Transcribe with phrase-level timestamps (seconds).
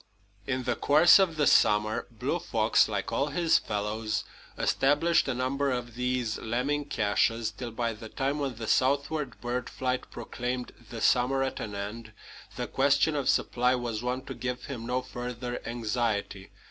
[0.47, 4.23] In the course of the summer, Blue Fox, like all his fellows,
[4.57, 9.69] established a number of these lemming caches, till by the time when the southward bird
[9.69, 12.13] flight proclaimed the summer at an end,
[12.55, 16.49] the question of supply was one to give him no further anxiety.